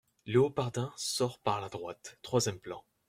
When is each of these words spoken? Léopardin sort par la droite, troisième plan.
Léopardin 0.25 0.91
sort 0.97 1.37
par 1.37 1.61
la 1.61 1.69
droite, 1.69 2.17
troisième 2.23 2.59
plan. 2.59 2.83